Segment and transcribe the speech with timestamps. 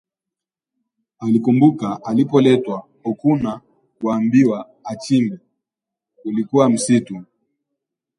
[1.19, 3.61] Alikumbuka alipoletwa hukuna
[4.01, 5.39] kuambiwa achimbe,
[6.15, 7.23] kulikuwa msitu